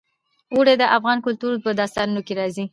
اوړي 0.53 0.75
د 0.79 0.83
افغان 0.97 1.17
کلتور 1.25 1.53
په 1.63 1.69
داستانونو 1.79 2.21
کې 2.27 2.33
راځي. 2.39 2.65